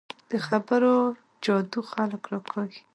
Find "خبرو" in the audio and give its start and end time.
0.47-0.93